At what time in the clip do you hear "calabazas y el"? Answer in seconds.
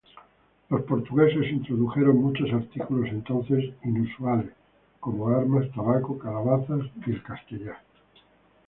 6.17-7.21